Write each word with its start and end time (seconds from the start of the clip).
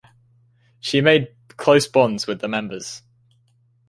She 0.79 0.99
made 0.99 1.31
close 1.57 1.87
bonds 1.87 2.25
with 2.25 2.39
the 2.41 2.47
members. 2.47 3.03